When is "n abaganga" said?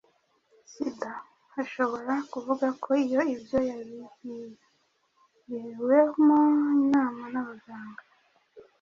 7.33-8.01